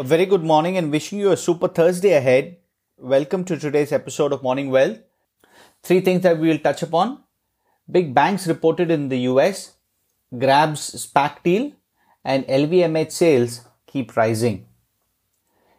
A 0.00 0.04
very 0.04 0.26
good 0.26 0.44
morning 0.44 0.76
and 0.76 0.92
wishing 0.92 1.18
you 1.18 1.32
a 1.32 1.36
super 1.36 1.66
Thursday 1.66 2.12
ahead. 2.12 2.58
Welcome 2.98 3.44
to 3.46 3.58
today's 3.58 3.90
episode 3.90 4.32
of 4.32 4.44
Morning 4.44 4.70
Wealth. 4.70 4.98
Three 5.82 6.00
things 6.02 6.22
that 6.22 6.38
we 6.38 6.46
will 6.46 6.60
touch 6.60 6.84
upon. 6.84 7.24
Big 7.90 8.14
banks 8.14 8.46
reported 8.46 8.92
in 8.92 9.08
the 9.08 9.18
US, 9.30 9.72
Grab's 10.38 11.04
SPAC 11.04 11.42
deal, 11.42 11.72
and 12.24 12.46
LVMH 12.46 13.10
sales 13.10 13.62
keep 13.88 14.16
rising. 14.16 14.66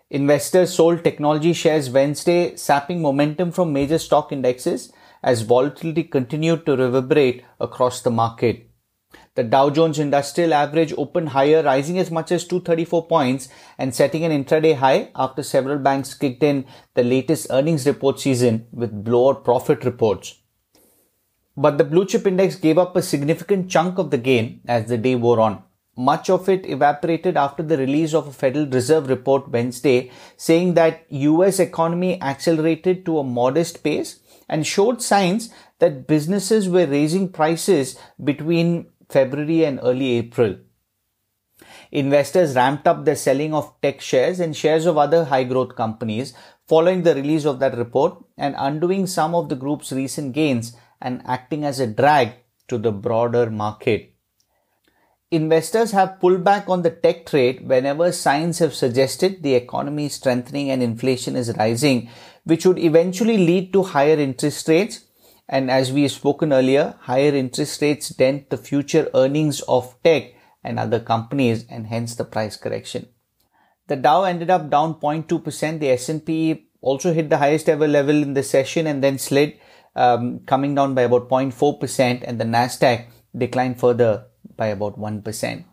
Investors 0.10 0.74
sold 0.74 1.02
technology 1.02 1.54
shares 1.54 1.90
Wednesday, 1.90 2.58
sapping 2.58 3.02
momentum 3.02 3.54
from 3.54 3.72
major 3.72 4.00
stock 4.00 4.34
indexes 4.34 4.92
as 5.24 5.44
volatility 5.44 6.04
continued 6.04 6.66
to 6.66 6.76
reverberate 6.76 7.46
across 7.62 8.02
the 8.02 8.12
market. 8.12 8.69
The 9.40 9.46
Dow 9.46 9.70
Jones 9.70 10.00
Industrial 10.00 10.54
Average 10.54 10.94
opened 10.98 11.30
higher, 11.30 11.64
rising 11.64 11.98
as 11.98 12.12
much 12.12 12.30
as 12.30 12.44
234 12.44 13.08
points 13.08 13.48
and 13.78 13.96
setting 13.96 14.26
an 14.26 14.34
intraday 14.34 14.76
high 14.76 15.12
after 15.16 15.44
several 15.44 15.78
banks 15.78 16.14
kicked 16.14 16.44
in 16.44 16.66
the 16.94 17.06
latest 17.06 17.48
earnings 17.50 17.86
report 17.88 18.20
season 18.20 18.68
with 18.74 19.06
blowout 19.06 19.46
profit 19.46 19.86
reports. 19.86 20.42
But 21.56 21.78
the 21.78 21.86
blue 21.86 22.06
chip 22.06 22.28
index 22.28 22.58
gave 22.58 22.78
up 22.78 22.98
a 22.98 23.02
significant 23.02 23.72
chunk 23.72 23.98
of 23.98 24.12
the 24.12 24.18
gain 24.18 24.60
as 24.68 24.88
the 24.88 24.98
day 24.98 25.16
wore 25.16 25.40
on. 25.40 25.64
Much 25.96 26.30
of 26.30 26.50
it 26.50 26.66
evaporated 26.66 27.38
after 27.38 27.64
the 27.64 27.78
release 27.78 28.14
of 28.14 28.28
a 28.28 28.34
Federal 28.34 28.68
Reserve 28.68 29.08
report 29.08 29.48
Wednesday 29.48 30.12
saying 30.36 30.74
that 30.74 31.06
US 31.12 31.62
economy 31.62 32.22
accelerated 32.22 33.06
to 33.06 33.20
a 33.20 33.24
modest 33.24 33.86
pace 33.86 34.20
and 34.50 34.68
showed 34.68 35.02
signs 35.02 35.50
that 35.80 36.08
businesses 36.08 36.68
were 36.68 36.86
raising 36.86 37.32
prices 37.32 37.98
between 38.22 38.88
February 39.10 39.66
and 39.66 39.80
early 39.82 40.18
April. 40.18 40.58
Investors 41.92 42.56
ramped 42.56 42.88
up 42.88 43.04
their 43.04 43.16
selling 43.16 43.54
of 43.54 43.74
tech 43.82 44.00
shares 44.00 44.40
and 44.40 44.56
shares 44.56 44.86
of 44.86 44.98
other 44.98 45.26
high 45.26 45.44
growth 45.44 45.76
companies 45.76 46.34
following 46.68 47.02
the 47.04 47.16
release 47.16 47.46
of 47.46 47.60
that 47.60 47.78
report 47.78 48.24
and 48.38 48.56
undoing 48.58 49.08
some 49.08 49.34
of 49.34 49.50
the 49.50 49.56
group's 49.56 49.92
recent 49.92 50.34
gains 50.34 50.76
and 51.02 51.22
acting 51.26 51.66
as 51.66 51.80
a 51.80 51.88
drag 51.88 52.34
to 52.68 52.78
the 52.78 52.92
broader 52.92 53.50
market. 53.50 54.14
Investors 55.32 55.92
have 55.92 56.20
pulled 56.20 56.44
back 56.44 56.70
on 56.70 56.82
the 56.82 56.90
tech 56.90 57.26
trade 57.26 57.68
whenever 57.68 58.12
signs 58.12 58.60
have 58.60 58.74
suggested 58.74 59.42
the 59.42 59.54
economy 59.56 60.06
is 60.06 60.14
strengthening 60.14 60.72
and 60.72 60.82
inflation 60.82 61.36
is 61.36 61.56
rising, 61.58 62.10
which 62.46 62.66
would 62.66 62.80
eventually 62.80 63.38
lead 63.38 63.72
to 63.74 63.84
higher 63.84 64.18
interest 64.18 64.68
rates 64.68 65.06
and 65.50 65.72
as 65.72 65.92
we 65.92 66.04
have 66.04 66.12
spoken 66.12 66.54
earlier, 66.54 66.96
higher 67.02 67.34
interest 67.34 67.82
rates 67.82 68.10
dent 68.10 68.52
the 68.52 68.58
future 68.58 69.10
earnings 69.16 69.62
of 69.62 69.96
tech 70.04 70.36
and 70.64 70.78
other 70.78 71.00
companies 71.00 71.66
and 71.70 71.88
hence 71.88 72.14
the 72.16 72.24
price 72.24 72.56
correction. 72.56 73.08
The 73.88 73.96
Dow 73.96 74.24
ended 74.24 74.52
up 74.52 74.70
down 74.70 74.94
0.2%. 75.00 75.80
The 75.80 75.90
S&P 75.90 76.68
also 76.82 77.14
hit 77.14 77.32
the 77.32 77.40
highest 77.40 77.68
ever 77.68 77.88
level 77.88 78.22
in 78.22 78.36
the 78.36 78.44
session 78.44 78.86
and 78.86 79.04
then 79.04 79.18
slid, 79.18 79.60
um, 79.96 80.42
coming 80.46 80.76
down 80.76 80.94
by 80.94 81.02
about 81.02 81.28
0.4% 81.28 82.24
and 82.24 82.40
the 82.40 82.46
Nasdaq 82.46 83.08
declined 83.36 83.80
further 83.80 84.28
by 84.56 84.68
about 84.68 85.00
1%. 85.00 85.66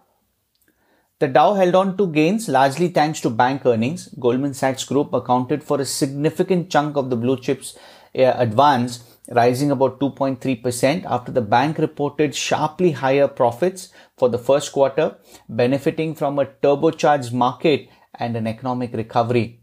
The 1.19 1.29
Dow 1.29 1.53
held 1.53 1.75
on 1.75 1.99
to 1.99 2.07
gains 2.07 2.49
largely 2.49 2.89
thanks 2.89 3.21
to 3.21 3.31
bank 3.31 3.67
earnings. 3.67 4.09
Goldman 4.19 4.55
Sachs 4.55 4.85
Group 4.85 5.13
accounted 5.13 5.63
for 5.63 5.81
a 5.81 5.85
significant 5.85 6.71
chunk 6.71 6.97
of 6.97 7.11
the 7.11 7.17
blue 7.17 7.39
chips 7.39 7.77
uh, 8.15 8.33
advance 8.37 9.16
rising 9.29 9.71
about 9.71 10.01
2.3% 10.01 11.05
after 11.05 11.33
the 11.33 11.41
bank 11.41 11.79
reported 11.79 12.35
sharply 12.35 12.93
higher 12.93 13.29
profits 13.29 13.89
for 14.17 14.29
the 14.29 14.39
first 14.39 14.73
quarter, 14.73 15.17
benefiting 15.49 16.15
from 16.15 16.39
a 16.39 16.47
turbocharged 16.47 17.33
market 17.33 17.89
and 18.15 18.37
an 18.37 18.47
economic 18.47 18.93
recovery. 18.93 19.61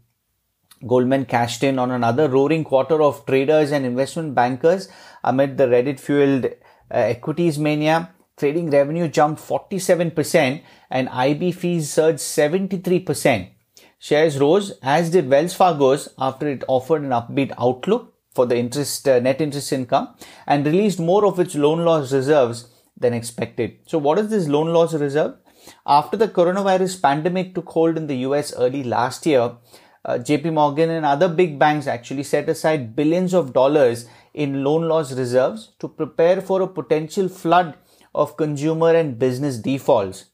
Goldman 0.86 1.24
cashed 1.24 1.64
in 1.64 1.78
on 1.78 1.90
another 1.90 2.28
roaring 2.28 2.64
quarter 2.64 3.02
of 3.02 3.24
traders 3.24 3.72
and 3.72 3.86
investment 3.86 4.34
bankers 4.34 4.88
amid 5.22 5.56
the 5.56 5.66
Reddit 5.66 5.98
fueled 5.98 6.46
uh, 6.46 6.50
equities 6.90 7.58
mania. 7.58 8.10
Trading 8.36 8.68
revenue 8.68 9.08
jumped 9.08 9.40
47% 9.40 10.62
and 10.90 11.08
IB 11.08 11.52
fees 11.52 11.90
surged 11.90 12.18
73%. 12.18 13.48
Shares 13.98 14.38
rose, 14.38 14.78
as 14.82 15.10
did 15.10 15.30
Wells 15.30 15.54
Fargo's 15.54 16.08
after 16.18 16.48
it 16.48 16.64
offered 16.68 17.02
an 17.02 17.10
upbeat 17.10 17.52
outlook 17.58 18.13
for 18.34 18.46
the 18.46 18.56
interest 18.56 19.08
uh, 19.08 19.18
net 19.20 19.40
interest 19.40 19.72
income 19.72 20.14
and 20.46 20.66
released 20.66 20.98
more 20.98 21.24
of 21.24 21.38
its 21.38 21.54
loan 21.54 21.84
loss 21.84 22.12
reserves 22.12 22.68
than 22.96 23.12
expected. 23.12 23.78
So 23.86 23.98
what 23.98 24.18
is 24.18 24.28
this 24.30 24.48
loan 24.48 24.72
loss 24.72 24.94
reserve? 24.94 25.36
After 25.86 26.16
the 26.16 26.28
coronavirus 26.28 27.00
pandemic 27.00 27.54
took 27.54 27.68
hold 27.68 27.96
in 27.96 28.06
the 28.06 28.16
US 28.28 28.54
early 28.54 28.82
last 28.84 29.24
year, 29.26 29.52
uh, 30.04 30.18
JP 30.18 30.52
Morgan 30.52 30.90
and 30.90 31.06
other 31.06 31.28
big 31.28 31.58
banks 31.58 31.86
actually 31.86 32.24
set 32.24 32.48
aside 32.48 32.94
billions 32.94 33.32
of 33.32 33.52
dollars 33.52 34.06
in 34.34 34.62
loan 34.62 34.86
loss 34.88 35.12
reserves 35.12 35.72
to 35.78 35.88
prepare 35.88 36.40
for 36.40 36.60
a 36.60 36.68
potential 36.68 37.28
flood 37.28 37.74
of 38.14 38.36
consumer 38.36 38.94
and 38.94 39.18
business 39.18 39.58
defaults. 39.58 40.26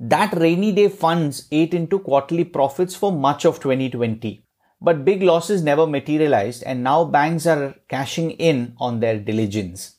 That 0.00 0.36
rainy 0.36 0.72
day 0.72 0.88
funds 0.88 1.46
ate 1.50 1.74
into 1.74 1.98
quarterly 1.98 2.44
profits 2.44 2.94
for 2.94 3.12
much 3.12 3.44
of 3.44 3.60
2020. 3.60 4.47
But 4.80 5.04
big 5.04 5.22
losses 5.22 5.62
never 5.62 5.86
materialized 5.86 6.62
and 6.62 6.84
now 6.84 7.04
banks 7.04 7.46
are 7.46 7.74
cashing 7.88 8.30
in 8.32 8.74
on 8.78 9.00
their 9.00 9.18
diligence. 9.18 9.96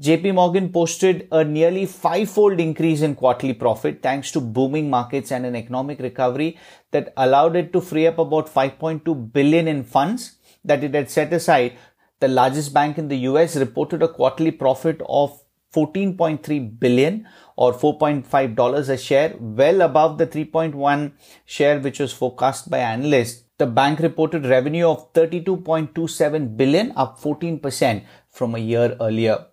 JP 0.00 0.34
Morgan 0.34 0.70
posted 0.70 1.26
a 1.32 1.42
nearly 1.42 1.86
five-fold 1.86 2.60
increase 2.60 3.00
in 3.00 3.16
quarterly 3.16 3.54
profit 3.54 4.00
thanks 4.02 4.30
to 4.32 4.40
booming 4.40 4.90
markets 4.90 5.32
and 5.32 5.44
an 5.44 5.56
economic 5.56 5.98
recovery 5.98 6.56
that 6.92 7.12
allowed 7.16 7.56
it 7.56 7.72
to 7.72 7.80
free 7.80 8.06
up 8.06 8.18
about 8.18 8.52
5.2 8.52 9.32
billion 9.32 9.66
in 9.66 9.82
funds 9.82 10.36
that 10.64 10.84
it 10.84 10.94
had 10.94 11.10
set 11.10 11.32
aside. 11.32 11.72
The 12.20 12.28
largest 12.28 12.74
bank 12.74 12.98
in 12.98 13.08
the 13.08 13.18
US 13.30 13.56
reported 13.56 14.02
a 14.02 14.08
quarterly 14.08 14.50
profit 14.50 15.00
of 15.08 15.42
14.3 15.74 16.78
billion 16.78 17.26
or 17.56 17.72
4.5 17.72 18.54
dollars 18.54 18.88
a 18.88 18.96
share, 18.96 19.34
well 19.38 19.80
above 19.80 20.18
the 20.18 20.26
3.1 20.26 21.12
share 21.44 21.80
which 21.80 21.98
was 21.98 22.12
forecast 22.12 22.70
by 22.70 22.78
analysts 22.78 23.47
the 23.58 23.66
bank 23.66 23.98
reported 23.98 24.46
revenue 24.46 24.86
of 24.88 25.12
32.27 25.12 26.56
billion, 26.56 26.92
up 26.96 27.20
14% 27.20 28.04
from 28.30 28.54
a 28.54 28.58
year 28.58 28.96
earlier. 29.00 29.46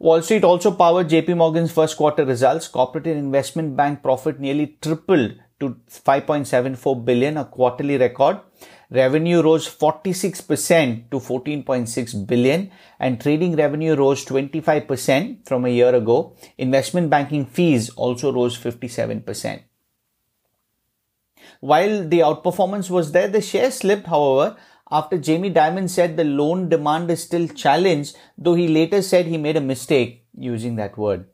Wall 0.00 0.22
Street 0.22 0.44
also 0.44 0.72
powered 0.72 1.08
JP 1.08 1.36
Morgan's 1.36 1.70
first 1.70 1.96
quarter 1.96 2.24
results. 2.24 2.66
Corporate 2.68 3.06
and 3.06 3.18
investment 3.18 3.76
bank 3.76 4.02
profit 4.02 4.40
nearly 4.40 4.78
tripled 4.80 5.34
to 5.60 5.76
5.74 5.88 7.04
billion, 7.04 7.36
a 7.36 7.44
quarterly 7.44 7.98
record. 7.98 8.40
Revenue 8.90 9.42
rose 9.42 9.68
46% 9.68 11.10
to 11.10 11.18
14.6 11.18 12.26
billion 12.26 12.70
and 12.98 13.20
trading 13.20 13.54
revenue 13.54 13.94
rose 13.94 14.24
25% 14.24 15.46
from 15.46 15.66
a 15.66 15.68
year 15.68 15.94
ago. 15.94 16.34
Investment 16.58 17.08
banking 17.10 17.46
fees 17.46 17.90
also 17.90 18.32
rose 18.32 18.58
57%. 18.58 19.60
While 21.58 22.08
the 22.08 22.20
outperformance 22.20 22.88
was 22.88 23.12
there, 23.12 23.28
the 23.28 23.40
share 23.40 23.70
slipped, 23.70 24.06
however, 24.06 24.56
after 24.90 25.18
Jamie 25.18 25.52
Dimon 25.52 25.88
said 25.88 26.16
the 26.16 26.24
loan 26.24 26.68
demand 26.68 27.10
is 27.10 27.22
still 27.22 27.48
challenged, 27.48 28.16
though 28.38 28.54
he 28.54 28.68
later 28.68 29.02
said 29.02 29.26
he 29.26 29.38
made 29.38 29.56
a 29.56 29.60
mistake 29.60 30.24
using 30.34 30.76
that 30.76 30.96
word. 30.98 31.26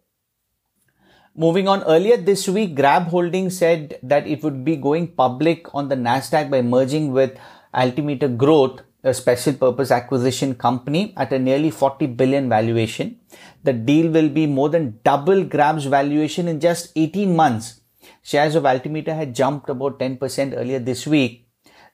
Moving 1.35 1.69
on, 1.69 1.83
earlier 1.83 2.17
this 2.17 2.49
week, 2.49 2.75
Grab 2.75 3.09
Holdings 3.09 3.59
said 3.59 3.99
that 4.03 4.27
it 4.27 4.43
would 4.43 4.65
be 4.65 4.77
going 4.77 5.09
public 5.09 5.75
on 5.75 5.89
the 5.89 5.95
Nasdaq 5.95 6.51
by 6.51 6.63
merging 6.63 7.13
with 7.13 7.39
Altimeter 7.75 8.29
Growth, 8.29 8.81
a 9.05 9.13
special 9.13 9.53
purpose 9.53 9.91
acquisition 9.91 10.55
company 10.55 11.13
at 11.17 11.33
a 11.33 11.39
nearly 11.39 11.71
40 11.71 12.07
billion 12.07 12.49
valuation. 12.49 13.21
The 13.65 13.75
deal 13.75 14.11
will 14.11 14.31
be 14.31 14.47
more 14.47 14.69
than 14.71 14.99
double 15.05 15.45
Grab's 15.45 15.85
valuation 15.85 16.49
in 16.49 16.59
just 16.59 16.93
18 16.97 17.37
months 17.37 17.83
Shares 18.27 18.57
of 18.57 18.67
Altimeter 18.67 19.15
had 19.15 19.37
jumped 19.37 19.69
about 19.71 20.01
10% 20.01 20.55
earlier 20.57 20.81
this 20.81 21.07
week. 21.07 21.49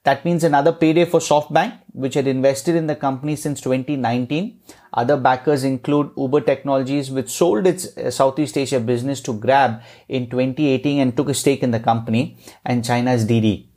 That 0.04 0.24
means 0.24 0.42
another 0.42 0.72
payday 0.72 1.04
for 1.04 1.20
SoftBank, 1.20 1.80
which 1.92 2.14
had 2.14 2.26
invested 2.26 2.74
in 2.74 2.86
the 2.86 2.96
company 2.96 3.36
since 3.36 3.60
2019. 3.60 4.58
Other 4.94 5.18
backers 5.18 5.62
include 5.62 6.10
Uber 6.16 6.40
Technologies, 6.40 7.10
which 7.10 7.28
sold 7.28 7.66
its 7.66 7.94
uh, 7.98 8.10
Southeast 8.10 8.56
Asia 8.56 8.80
business 8.80 9.20
to 9.20 9.34
Grab 9.34 9.82
in 10.08 10.30
2018 10.30 11.00
and 11.00 11.14
took 11.14 11.28
a 11.28 11.34
stake 11.34 11.62
in 11.62 11.70
the 11.70 11.80
company, 11.80 12.38
and 12.64 12.82
China's 12.82 13.26
Didi. 13.26 13.68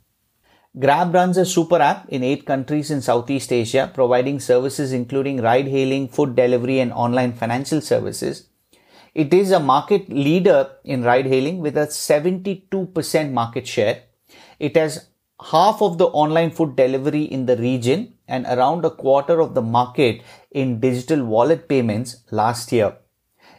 Grab 0.78 1.12
runs 1.12 1.36
a 1.36 1.44
super 1.44 1.76
app 1.76 2.08
in 2.08 2.24
eight 2.24 2.46
countries 2.46 2.90
in 2.90 3.02
Southeast 3.02 3.52
Asia, 3.52 3.90
providing 3.92 4.40
services 4.40 4.92
including 4.92 5.42
ride 5.42 5.68
hailing, 5.68 6.08
food 6.08 6.34
delivery, 6.34 6.80
and 6.80 6.92
online 6.94 7.34
financial 7.34 7.82
services. 7.82 8.48
It 9.22 9.32
is 9.32 9.50
a 9.50 9.58
market 9.58 10.10
leader 10.10 10.72
in 10.84 11.02
ride 11.02 11.24
hailing 11.24 11.60
with 11.60 11.78
a 11.78 11.86
72% 11.86 13.32
market 13.32 13.66
share. 13.66 14.02
It 14.58 14.76
has 14.76 15.06
half 15.52 15.80
of 15.80 15.96
the 15.96 16.08
online 16.08 16.50
food 16.50 16.76
delivery 16.76 17.22
in 17.22 17.46
the 17.46 17.56
region 17.56 18.12
and 18.28 18.44
around 18.44 18.84
a 18.84 18.90
quarter 18.90 19.40
of 19.40 19.54
the 19.54 19.62
market 19.62 20.20
in 20.50 20.80
digital 20.80 21.24
wallet 21.24 21.66
payments 21.66 22.24
last 22.30 22.70
year. 22.72 22.94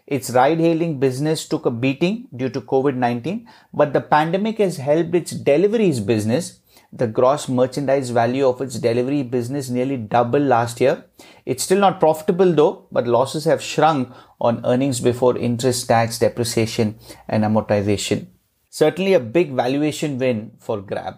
Its 0.05 0.29
ride 0.29 0.59
hailing 0.59 0.99
business 0.99 1.47
took 1.47 1.65
a 1.65 1.71
beating 1.71 2.27
due 2.35 2.49
to 2.49 2.61
COVID 2.61 2.93
19, 2.95 3.49
but 3.73 3.93
the 3.93 4.01
pandemic 4.01 4.59
has 4.59 4.77
helped 4.77 5.15
its 5.15 5.31
deliveries 5.31 5.99
business. 5.99 6.59
The 6.93 7.07
gross 7.07 7.49
merchandise 7.49 8.09
value 8.11 8.47
of 8.47 8.61
its 8.61 8.79
delivery 8.79 9.23
business 9.23 9.69
nearly 9.69 9.97
doubled 9.97 10.43
last 10.43 10.79
year. 10.79 11.05
It's 11.45 11.63
still 11.63 11.79
not 11.79 11.99
profitable 11.99 12.53
though, 12.53 12.87
but 12.91 13.07
losses 13.07 13.45
have 13.45 13.61
shrunk 13.61 14.09
on 14.39 14.65
earnings 14.65 14.99
before 15.01 15.37
interest, 15.37 15.87
tax, 15.87 16.19
depreciation, 16.19 16.97
and 17.27 17.43
amortization. 17.43 18.27
Certainly 18.69 19.13
a 19.13 19.19
big 19.19 19.53
valuation 19.53 20.17
win 20.17 20.51
for 20.59 20.81
Grab. 20.81 21.15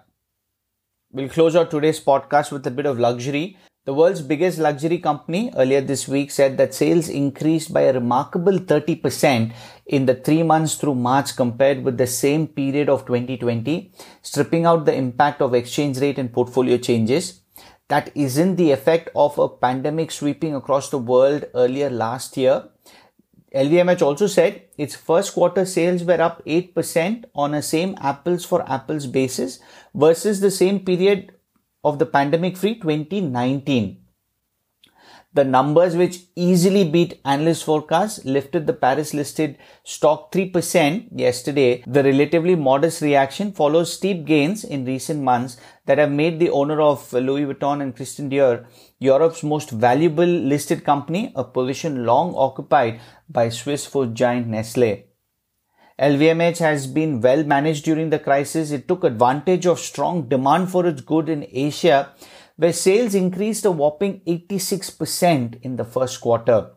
We'll 1.12 1.30
close 1.30 1.56
out 1.56 1.72
today's 1.72 2.00
podcast 2.00 2.51
with 2.51 2.65
a 2.68 2.72
bit 2.72 2.86
of 2.86 3.00
luxury. 3.00 3.57
The 3.89 3.95
world's 3.95 4.21
biggest 4.21 4.59
luxury 4.59 5.00
company 5.00 5.51
earlier 5.57 5.81
this 5.81 6.07
week 6.07 6.30
said 6.30 6.59
that 6.59 6.75
sales 6.75 7.09
increased 7.09 7.74
by 7.74 7.81
a 7.81 7.94
remarkable 7.94 8.59
30% 8.59 9.51
in 9.88 10.06
the 10.06 10.13
three 10.13 10.44
months 10.44 10.75
through 10.75 10.94
March 10.94 11.36
compared 11.36 11.83
with 11.83 11.97
the 11.97 12.06
same 12.06 12.45
period 12.45 12.88
of 12.88 13.07
2020, 13.07 13.91
stripping 14.21 14.68
out 14.68 14.86
the 14.86 14.94
impact 14.94 15.41
of 15.41 15.56
exchange 15.56 15.97
rate 15.97 16.19
and 16.19 16.31
portfolio 16.31 16.77
changes. 16.77 17.41
That 17.88 18.12
isn't 18.13 18.57
the 18.57 18.69
effect 18.69 19.09
of 19.15 19.39
a 19.39 19.50
pandemic 19.50 20.12
sweeping 20.12 20.53
across 20.53 20.91
the 20.91 21.00
world 21.00 21.45
earlier 21.56 21.89
last 21.89 22.38
year. 22.38 22.65
LVMH 23.56 24.03
also 24.03 24.27
said 24.27 24.65
its 24.77 24.94
first 24.94 25.33
quarter 25.33 25.65
sales 25.65 26.03
were 26.03 26.21
up 26.21 26.45
8% 26.45 27.25
on 27.33 27.56
a 27.56 27.63
same 27.63 27.97
apples 28.00 28.45
for 28.45 28.62
apples 28.71 29.07
basis 29.07 29.57
versus 29.95 30.41
the 30.41 30.51
same 30.51 30.81
period 30.81 31.31
of 31.84 32.00
the 32.00 32.06
pandemic 32.06 32.58
free 32.58 32.76
2019. 32.76 33.98
The 35.31 35.44
numbers 35.44 35.96
which 35.96 36.24
easily 36.36 36.90
beat 36.90 37.22
analyst 37.24 37.64
forecasts 37.64 38.26
lifted 38.26 38.66
the 38.66 38.74
Paris 38.74 39.14
listed 39.14 39.60
stock 39.84 40.31
3% 40.31 41.10
yesterday. 41.12 41.84
The 41.86 42.04
relatively 42.04 42.56
modest 42.56 43.04
reaction 43.04 43.52
follows 43.52 43.94
steep 43.94 44.26
gains 44.26 44.64
in 44.64 44.86
recent 44.86 45.22
months 45.22 45.58
that 45.86 46.00
have 46.00 46.12
made 46.12 46.40
the 46.40 46.50
owner 46.50 46.81
of 46.81 47.14
Louis 47.14 47.46
Vuitton 47.46 47.84
and 47.84 47.96
Christian 47.96 48.32
Dior 48.32 48.66
Europe's 48.98 49.44
most 49.44 49.70
valuable 49.70 50.25
listed 50.25 50.84
company, 50.84 51.32
a 51.36 51.44
position 51.44 52.06
long 52.06 52.34
occupied 52.36 53.00
by 53.30 53.50
Swiss 53.50 53.86
food 53.86 54.16
giant 54.16 54.48
Nestle. 54.48 55.09
LVMH 56.00 56.60
has 56.60 56.88
been 56.88 57.19
well 57.19 57.44
managed 57.44 57.84
during 57.84 58.10
the 58.10 58.19
crisis. 58.19 58.72
It 58.72 58.88
took 58.88 59.04
advantage 59.04 59.66
of 59.66 59.80
strong 59.80 60.30
demand 60.30 60.72
for 60.72 60.86
its 60.86 61.01
good 61.01 61.28
in 61.28 61.46
Asia 61.51 62.13
where 62.60 62.74
sales 62.74 63.16
increased 63.16 63.63
a 63.63 63.72
whopping 63.72 64.19
86% 64.28 65.62
in 65.62 65.78
the 65.78 65.86
first 65.86 66.19
quarter. 66.19 66.72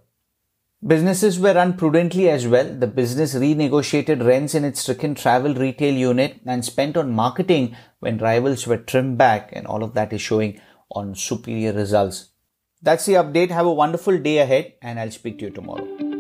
Businesses 0.84 1.40
were 1.40 1.54
run 1.54 1.76
prudently 1.76 2.28
as 2.28 2.46
well. 2.46 2.72
The 2.72 2.86
business 2.86 3.34
renegotiated 3.34 4.24
rents 4.24 4.54
in 4.54 4.64
its 4.64 4.80
stricken 4.80 5.16
travel 5.16 5.54
retail 5.54 5.92
unit 5.92 6.40
and 6.46 6.64
spent 6.64 6.96
on 6.96 7.10
marketing 7.12 7.76
when 7.98 8.19
rivals 8.19 8.66
were 8.66 8.76
trimmed 8.76 9.19
back, 9.19 9.50
and 9.52 9.66
all 9.66 9.82
of 9.82 9.94
that 9.94 10.12
is 10.12 10.20
showing 10.20 10.60
on 10.90 11.16
superior 11.16 11.72
results. 11.72 12.30
That's 12.80 13.06
the 13.06 13.14
update. 13.14 13.50
Have 13.50 13.66
a 13.66 13.72
wonderful 13.72 14.19
day 14.19 14.38
ahead, 14.38 14.74
and 14.82 15.00
I'll 15.00 15.10
speak 15.10 15.38
to 15.38 15.46
you 15.46 15.50
tomorrow. 15.50 16.11